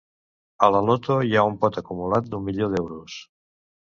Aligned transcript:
A 0.67 0.69
la 0.75 0.79
loto, 0.85 1.17
hi 1.27 1.35
ha 1.35 1.43
un 1.51 1.59
pot 1.65 1.77
acumulat 1.83 2.31
d'un 2.31 2.45
milió 2.47 2.73
d'euros. 2.77 3.21